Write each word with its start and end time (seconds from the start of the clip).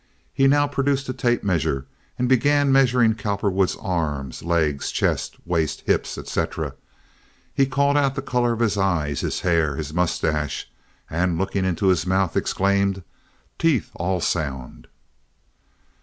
He 0.33 0.47
now 0.47 0.65
produced 0.67 1.07
a 1.09 1.13
tape 1.13 1.43
measure 1.43 1.85
and 2.17 2.27
began 2.27 2.71
measuring 2.71 3.13
Cowperwood's 3.13 3.75
arms, 3.79 4.41
legs, 4.41 4.89
chest, 4.91 5.35
waist, 5.45 5.83
hips, 5.85 6.17
etc. 6.17 6.73
He 7.53 7.67
called 7.67 7.95
out 7.97 8.15
the 8.15 8.23
color 8.23 8.51
of 8.51 8.61
his 8.61 8.79
eyes, 8.79 9.19
his 9.21 9.41
hair, 9.41 9.75
his 9.75 9.93
mustache, 9.93 10.67
and, 11.07 11.37
looking 11.37 11.65
into 11.65 11.89
his 11.89 12.07
mouth, 12.07 12.35
exclaimed, 12.35 13.03
"Teeth, 13.59 13.91
all 13.93 14.19
sound." 14.19 14.87